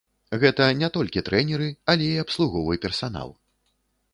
[0.43, 3.29] Гэта не толькі трэнеры, але і абслуговы персанал.